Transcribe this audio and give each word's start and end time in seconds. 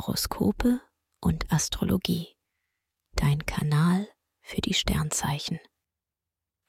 Horoskope 0.00 0.80
und 1.20 1.52
Astrologie. 1.52 2.34
Dein 3.16 3.44
Kanal 3.44 4.08
für 4.40 4.62
die 4.62 4.72
Sternzeichen. 4.72 5.60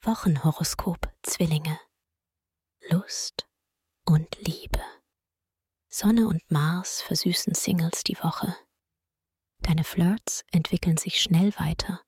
Wochenhoroskop 0.02 1.10
Zwillinge. 1.22 1.80
Lust 2.90 3.48
und 4.04 4.36
Liebe. 4.38 4.82
Sonne 5.88 6.28
und 6.28 6.42
Mars 6.50 7.00
versüßen 7.00 7.54
Singles 7.54 8.04
die 8.04 8.18
Woche. 8.18 8.54
Deine 9.60 9.84
Flirts 9.84 10.44
entwickeln 10.50 10.98
sich 10.98 11.22
schnell 11.22 11.58
weiter 11.58 12.02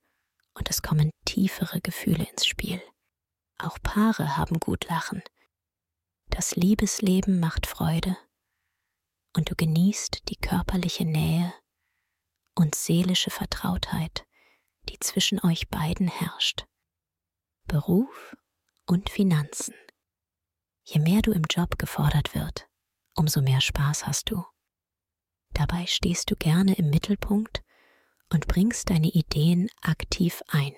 und 0.52 0.68
es 0.68 0.82
kommen 0.82 1.10
tiefere 1.24 1.80
Gefühle 1.80 2.28
ins 2.28 2.44
Spiel. 2.44 2.82
Auch 3.56 3.78
Paare 3.82 4.36
haben 4.36 4.60
gut 4.60 4.84
Lachen. 4.90 5.22
Das 6.28 6.54
Liebesleben 6.54 7.40
macht 7.40 7.66
Freude 7.66 8.14
und 9.36 9.50
du 9.50 9.54
genießt 9.54 10.28
die 10.28 10.36
körperliche 10.36 11.04
Nähe 11.04 11.52
und 12.54 12.74
seelische 12.74 13.30
Vertrautheit, 13.30 14.26
die 14.88 14.98
zwischen 15.00 15.44
euch 15.44 15.68
beiden 15.68 16.08
herrscht. 16.08 16.66
Beruf 17.66 18.36
und 18.86 19.10
Finanzen. 19.10 19.74
Je 20.84 21.00
mehr 21.00 21.22
du 21.22 21.32
im 21.32 21.44
Job 21.50 21.78
gefordert 21.78 22.34
wird, 22.34 22.68
umso 23.14 23.40
mehr 23.40 23.60
Spaß 23.60 24.06
hast 24.06 24.30
du. 24.30 24.44
Dabei 25.52 25.86
stehst 25.86 26.30
du 26.30 26.36
gerne 26.36 26.74
im 26.74 26.90
Mittelpunkt 26.90 27.62
und 28.32 28.46
bringst 28.46 28.90
deine 28.90 29.08
Ideen 29.08 29.70
aktiv 29.80 30.42
ein. 30.48 30.74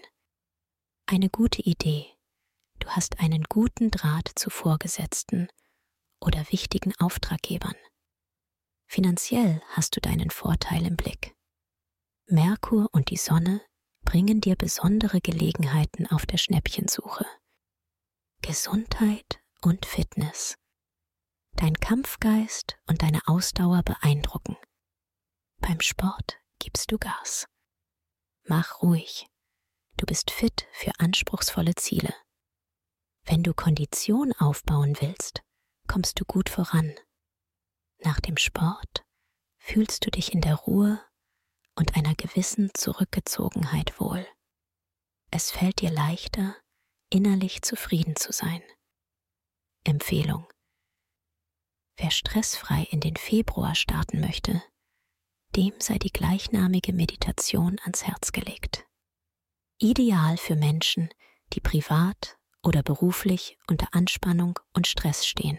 Eine 1.06 1.28
gute 1.28 1.62
Idee. 1.62 2.06
Du 2.78 2.88
hast 2.88 3.20
einen 3.20 3.44
guten 3.44 3.90
Draht 3.90 4.30
zu 4.34 4.50
Vorgesetzten 4.50 5.48
oder 6.20 6.44
wichtigen 6.50 6.94
Auftraggebern. 6.98 7.74
Finanziell 8.86 9.62
hast 9.70 9.96
du 9.96 10.00
deinen 10.00 10.30
Vorteil 10.30 10.86
im 10.86 10.96
Blick. 10.96 11.34
Merkur 12.26 12.88
und 12.92 13.10
die 13.10 13.16
Sonne 13.16 13.60
bringen 14.04 14.40
dir 14.40 14.56
besondere 14.56 15.20
Gelegenheiten 15.20 16.06
auf 16.06 16.26
der 16.26 16.38
Schnäppchensuche. 16.38 17.26
Gesundheit 18.42 19.40
und 19.62 19.86
Fitness. 19.86 20.56
Dein 21.52 21.74
Kampfgeist 21.74 22.76
und 22.86 23.02
deine 23.02 23.20
Ausdauer 23.26 23.82
beeindrucken. 23.82 24.56
Beim 25.58 25.80
Sport 25.80 26.38
gibst 26.58 26.92
du 26.92 26.98
Gas. 26.98 27.46
Mach 28.44 28.82
ruhig. 28.82 29.26
Du 29.96 30.06
bist 30.06 30.30
fit 30.30 30.68
für 30.72 30.92
anspruchsvolle 30.98 31.74
Ziele. 31.74 32.14
Wenn 33.24 33.42
du 33.42 33.54
Kondition 33.54 34.32
aufbauen 34.34 34.96
willst, 35.00 35.42
kommst 35.88 36.20
du 36.20 36.24
gut 36.24 36.48
voran. 36.48 36.94
Nach 38.04 38.20
dem 38.20 38.36
Sport 38.36 39.04
fühlst 39.58 40.04
du 40.04 40.10
dich 40.10 40.32
in 40.32 40.40
der 40.40 40.54
Ruhe 40.54 41.00
und 41.74 41.96
einer 41.96 42.14
gewissen 42.14 42.70
Zurückgezogenheit 42.74 44.00
wohl. 44.00 44.26
Es 45.30 45.50
fällt 45.50 45.80
dir 45.80 45.90
leichter, 45.90 46.56
innerlich 47.10 47.62
zufrieden 47.62 48.16
zu 48.16 48.32
sein. 48.32 48.62
Empfehlung. 49.84 50.46
Wer 51.96 52.10
stressfrei 52.10 52.82
in 52.90 53.00
den 53.00 53.16
Februar 53.16 53.74
starten 53.74 54.20
möchte, 54.20 54.62
dem 55.54 55.72
sei 55.78 55.98
die 55.98 56.12
gleichnamige 56.12 56.92
Meditation 56.92 57.78
ans 57.82 58.04
Herz 58.04 58.32
gelegt. 58.32 58.86
Ideal 59.78 60.36
für 60.36 60.56
Menschen, 60.56 61.08
die 61.52 61.60
privat 61.60 62.38
oder 62.62 62.82
beruflich 62.82 63.58
unter 63.66 63.88
Anspannung 63.92 64.58
und 64.74 64.86
Stress 64.86 65.26
stehen. 65.26 65.58